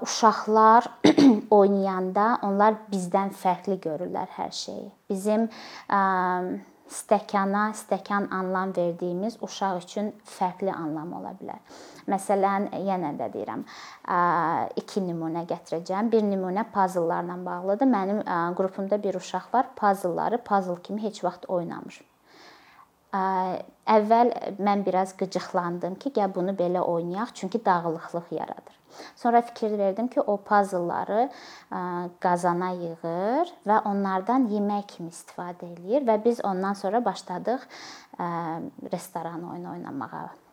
uşaqlar 0.02 0.88
oynayanda 1.60 2.38
onlar 2.48 2.80
bizdən 2.92 3.34
fərqli 3.36 3.80
görürlər 3.84 4.32
hər 4.38 4.54
şeyi. 4.56 4.88
Bizim 5.10 5.50
stəkana, 6.88 7.72
stəkan 7.76 8.30
anlam 8.32 8.72
verdiyimiz 8.76 9.38
uşaq 9.44 9.82
üçün 9.84 10.12
fərqli 10.38 10.72
anlam 10.72 11.14
ola 11.20 11.34
bilər. 11.40 11.60
Məsələn, 12.08 12.70
yenə 12.88 13.12
də 13.20 13.28
deyirəm, 13.34 13.66
iki 14.80 15.04
nümunə 15.04 15.44
gətirəcəm. 15.50 16.12
Bir 16.14 16.24
nümunə 16.24 16.64
puzzlelarla 16.72 17.36
bağlıdır. 17.46 17.92
Mənim 17.92 18.22
qrupumda 18.56 19.04
bir 19.04 19.20
uşaq 19.20 19.52
var, 19.54 19.74
puzzleları 19.76 20.40
puzzle 20.44 20.82
kimi 20.84 21.04
heç 21.04 21.24
vaxt 21.24 21.50
oynamır. 21.50 22.00
Əvvəl 23.88 24.32
mən 24.60 24.82
biraz 24.86 25.14
qıcıqlandım 25.20 25.96
ki, 26.02 26.12
gəl 26.18 26.34
bunu 26.36 26.56
belə 26.58 26.82
oynayaq, 26.84 27.34
çünki 27.34 27.66
dağılıqlıq 27.66 28.32
yaradır. 28.32 28.76
Sonra 29.16 29.42
fikir 29.42 29.78
verdim 29.78 30.08
ki, 30.08 30.22
o 30.22 30.38
puzzleları 30.38 31.30
qazana 32.20 32.72
yığır 32.74 33.54
və 33.68 33.78
onlardan 33.86 34.50
yemək 34.52 34.88
kimi 34.96 35.14
istifadə 35.14 35.70
eləyir 35.74 36.08
və 36.08 36.18
biz 36.26 36.42
ondan 36.46 36.74
sonra 36.74 37.06
başladıq 37.06 37.68
restoran 38.92 39.50
oyunu 39.52 39.72
oynamağa. 39.72 40.47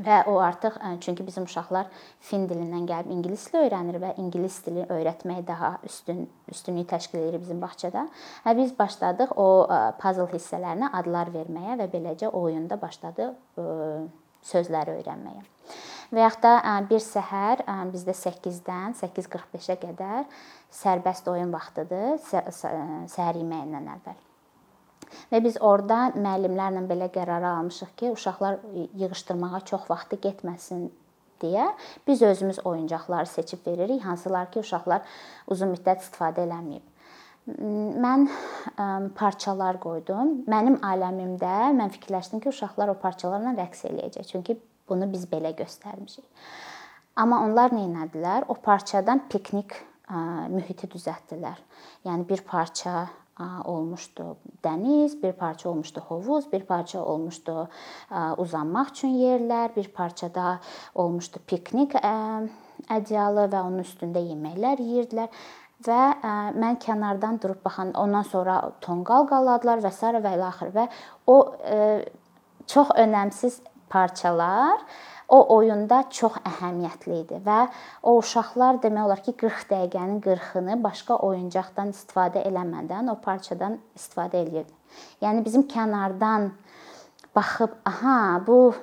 Və 0.00 0.22
o 0.24 0.38
artıq 0.40 0.78
çünki 1.04 1.26
bizim 1.26 1.44
uşaqlar 1.44 1.90
fin 2.24 2.46
dilindən 2.48 2.86
gəlib 2.88 3.10
ingilis 3.12 3.44
dili 3.52 3.66
öyrənir 3.66 3.98
və 4.00 4.14
ingilis 4.22 4.56
dili 4.64 4.86
öyrətmək 4.88 5.42
daha 5.46 5.74
üstün 5.84 6.24
üstünlük 6.48 6.88
təşkil 6.88 7.18
edir 7.20 7.40
bizim 7.42 7.60
bağçada. 7.60 8.06
Və 8.46 8.56
biz 8.56 8.72
başladıq 8.78 9.36
o 9.36 9.68
puzzle 10.00 10.30
hissələrinə 10.32 10.88
adlar 10.96 11.28
verməyə 11.36 11.76
və 11.82 11.90
beləcə 11.92 12.32
o 12.32 12.40
oyunda 12.48 12.80
başladıq 12.80 13.60
sözləri 14.48 14.96
öyrənməyə. 14.96 15.44
Və 16.12 16.24
yaxud 16.24 16.42
da 16.44 16.74
bir 16.88 17.00
səhər 17.04 17.62
bizdə 17.92 18.16
8-dən 18.16 18.96
8:45-ə 18.96 19.76
qədər 19.84 20.24
sərbəst 20.72 21.28
oyun 21.28 21.52
vaxtıdır, 21.52 22.16
səhər 22.24 23.40
yeməyindən 23.44 23.92
əvvəl. 23.98 24.20
Və 25.32 25.42
biz 25.44 25.58
orada 25.60 26.12
müəllimlərlə 26.16 26.84
belə 26.88 27.10
qərar 27.14 27.44
almışıq 27.54 27.92
ki, 27.96 28.12
uşaqlar 28.16 28.58
yığışdırmağa 29.00 29.62
çox 29.72 29.88
vaxtı 29.90 30.20
getməsin 30.26 30.88
deyə 31.42 31.68
biz 32.06 32.22
özümüz 32.22 32.62
oyuncaqları 32.66 33.26
seçib 33.26 33.66
veririk, 33.66 34.04
hansılar 34.04 34.50
ki, 34.52 34.62
uşaqlar 34.62 35.06
uzun 35.50 35.72
müddət 35.74 36.04
istifadə 36.04 36.46
eləməyib. 36.46 36.88
Mən 38.02 38.28
parçalar 39.18 39.80
qoydum. 39.82 40.44
Mənim 40.46 40.76
aləmimdə 40.86 41.72
mən 41.78 41.90
fikirləşdim 41.96 42.44
ki, 42.44 42.52
uşaqlar 42.54 42.92
o 42.92 43.00
parçalarla 43.02 43.56
rəqs 43.58 43.88
eləyəcək. 43.88 44.28
Çünki 44.30 44.60
Bunu 44.88 45.08
biz 45.12 45.24
belə 45.30 45.54
göstərmişik. 45.56 46.24
Amma 47.16 47.42
onlar 47.46 47.72
nə 47.72 47.86
etdilər? 48.06 48.44
O 48.52 48.54
parçadan 48.54 49.22
piknik 49.32 49.74
mühiti 50.52 50.88
düzəltdilər. 50.92 51.60
Yəni 52.04 52.26
bir 52.28 52.42
parça 52.48 53.06
olmuşdu 53.64 54.36
dəniz, 54.64 55.22
bir 55.22 55.32
parça 55.32 55.68
olmuşdu 55.68 56.00
hovuz, 56.08 56.52
bir 56.52 56.64
parça 56.64 57.04
olmuşdu 57.04 57.68
uzanmaq 58.36 58.92
üçün 58.92 59.16
yerlər, 59.16 59.76
bir 59.76 59.88
parçada 59.88 60.60
olmuşdu 60.94 61.40
piknik 61.46 61.96
ədyalı 62.90 63.48
və 63.52 63.62
onun 63.62 63.82
üstündə 63.86 64.22
yeməklər 64.26 64.82
yeyirdilər 64.82 65.28
və 65.82 66.02
mən 66.62 66.78
kənardan 66.78 67.40
durub 67.42 67.64
baxan, 67.64 67.94
ondan 67.98 68.22
sonra 68.22 68.60
tonqal 68.80 69.26
qaladılar 69.30 69.82
və 69.82 69.90
s. 69.90 70.06
və 70.06 70.34
ilə 70.36 70.48
axır 70.50 70.74
və 70.76 70.88
o 71.26 71.36
çox 72.66 72.92
önəmsiz 72.96 73.60
parçalar 73.88 74.78
o 75.32 75.38
oyunda 75.56 76.02
çox 76.12 76.36
əhəmiyyətli 76.48 77.18
idi 77.22 77.40
və 77.46 77.58
o 78.04 78.18
uşaqlar 78.20 78.82
demək 78.84 79.06
olar 79.08 79.22
ki 79.24 79.32
40 79.40 79.66
dəqiqənin 79.70 80.20
40-ını 80.26 80.76
başqa 80.84 81.16
oyuncaqdan 81.28 81.94
istifadə 81.96 82.44
eləmədən 82.48 83.08
o 83.12 83.16
parçadan 83.24 83.78
istifadə 83.96 84.42
eləyirdi. 84.44 84.74
Yəni 85.24 85.44
bizim 85.44 85.64
kənardan 85.72 86.50
baxıb, 87.36 87.78
aha, 87.88 88.42
bu 88.46 88.74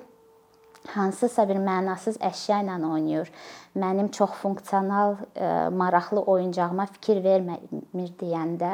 hansısa 0.95 1.45
bir 1.49 1.61
mənasız 1.61 2.17
əşya 2.31 2.63
ilə 2.65 2.77
oynayır. 2.81 3.29
Mənim 3.77 4.09
çox 4.11 4.33
funksional, 4.41 5.17
maraqlı 5.71 6.23
oyuncağıma 6.33 6.87
fikir 6.97 7.23
vermir 7.23 8.13
deyəndə 8.21 8.73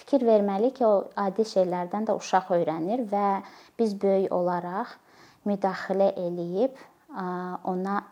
fikir 0.00 0.24
verməli 0.24 0.72
ki, 0.76 0.86
o 0.86 1.08
adi 1.16 1.44
şeylərdən 1.44 2.08
də 2.08 2.16
uşaq 2.16 2.52
öyrənir 2.56 3.04
və 3.10 3.42
biz 3.78 3.96
böyük 4.00 4.32
olaraq 4.32 4.96
müdaxilə 5.46 6.12
eləyib 6.20 6.76
ona 7.64 8.02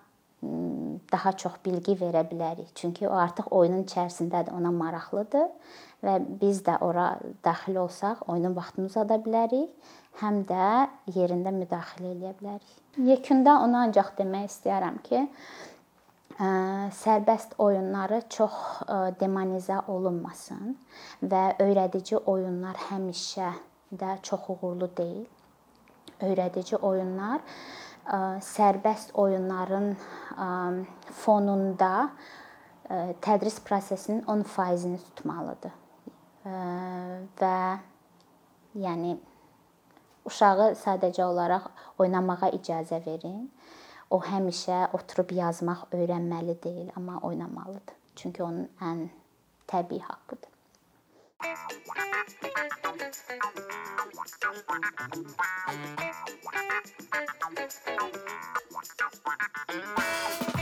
daha 1.13 1.33
çox 1.41 1.59
bilgi 1.65 1.95
verə 2.01 2.25
bilərik. 2.29 2.69
Çünki 2.75 3.09
o 3.09 3.13
artıq 3.17 3.49
oyunun 3.51 3.85
içərisindədir, 3.87 4.53
ona 4.53 4.71
maraqlıdır 4.75 5.47
və 6.05 6.17
biz 6.41 6.61
də 6.67 6.77
ora 6.85 7.15
daxil 7.45 7.79
olsaq 7.81 8.27
oyunun 8.29 8.57
vaxtını 8.57 8.91
uzada 8.91 9.17
bilərik, 9.25 9.71
həm 10.21 10.43
də 10.49 10.67
yerində 11.17 11.53
müdaxilə 11.55 12.13
eləyə 12.13 12.35
bilərik. 12.41 12.75
Yekunda 13.09 13.59
onu 13.65 13.81
ancaq 13.87 14.13
demək 14.19 14.51
istəyirəm 14.51 15.01
ki, 15.07 15.23
sərbəst 16.99 17.55
oyunları 17.63 18.25
çox 18.37 18.55
demonizə 19.21 19.79
olunmasın 19.89 20.75
və 21.23 21.45
öyrədici 21.63 22.19
oyunlar 22.19 22.81
həmişə 22.91 23.53
də 23.95 24.17
çox 24.27 24.51
uğurlu 24.51 24.91
deyil 24.97 25.25
öyrədici 26.23 26.77
oyunlar 26.77 27.41
sərbəst 28.45 29.15
oyunların 29.17 29.95
fonunda 31.23 32.11
tədris 33.25 33.61
prosesinin 33.65 34.23
10%-ni 34.29 34.99
tutmalıdır. 35.09 35.73
Və 37.41 37.59
yəni 38.77 39.17
uşağı 40.29 40.75
sadəcə 40.77 41.25
olaraq 41.25 41.71
oynamağa 41.99 42.53
icazə 42.59 43.01
verin. 43.07 43.49
O 44.13 44.21
həmişə 44.21 44.93
oturub 44.95 45.33
yazmaq 45.33 45.87
öyrənməli 45.97 46.59
deyil, 46.63 46.91
amma 46.97 47.19
oynamalıdır. 47.23 47.97
Çünki 48.15 48.43
onun 48.45 48.69
ən 48.85 49.09
təbii 49.67 50.03
haqqıdır. 50.05 50.51
Thank 53.17 53.45
you. 60.49 60.54